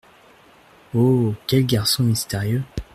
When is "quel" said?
1.45-1.63